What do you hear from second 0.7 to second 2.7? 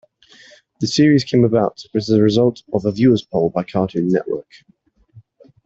The series came about as the result